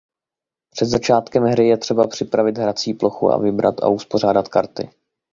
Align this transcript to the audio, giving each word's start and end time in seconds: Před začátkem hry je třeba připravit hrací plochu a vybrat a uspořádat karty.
Před 0.69 0.85
začátkem 0.85 1.43
hry 1.43 1.67
je 1.67 1.77
třeba 1.77 2.07
připravit 2.07 2.57
hrací 2.57 2.93
plochu 2.93 3.31
a 3.31 3.37
vybrat 3.37 3.79
a 3.83 3.87
uspořádat 3.87 4.47
karty. 4.47 4.89